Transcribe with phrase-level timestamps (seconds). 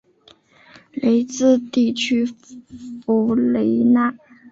[0.93, 4.17] 雷茨地区弗雷奈。